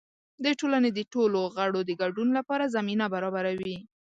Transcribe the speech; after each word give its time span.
د 0.43 0.45
ټولنې 0.59 0.89
د 0.93 0.99
ټولو 1.13 1.39
غړو 1.55 1.81
د 1.85 1.91
ګډون 2.01 2.29
لپاره 2.37 2.71
زمینه 2.75 3.05
برابروي. 3.13 3.77